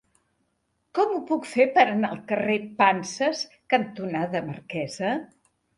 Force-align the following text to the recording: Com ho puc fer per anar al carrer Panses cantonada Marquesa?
Com 0.99 1.13
ho 1.17 1.19
puc 1.31 1.45
fer 1.51 1.67
per 1.77 1.83
anar 1.91 2.11
al 2.15 2.23
carrer 2.33 2.59
Panses 2.81 3.47
cantonada 3.77 4.47
Marquesa? 4.53 5.19